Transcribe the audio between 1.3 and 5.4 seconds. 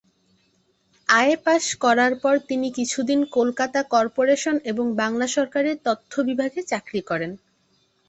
pass করার পর তিনি কিছুদিন কলকাতা করপোরেশন এবং বাংলা